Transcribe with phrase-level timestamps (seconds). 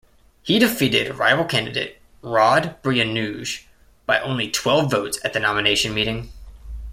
[0.41, 3.65] He defeated rival candidate Rod Bruinooge
[4.07, 6.31] by only twelve votes at the nomination meeting.